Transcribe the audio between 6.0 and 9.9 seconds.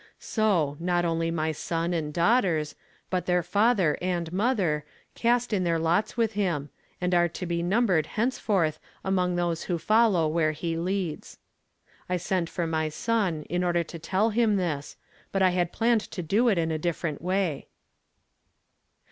with him, and are to be numbered henceforth among those who